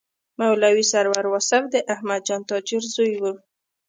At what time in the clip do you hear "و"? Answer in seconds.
3.21-3.23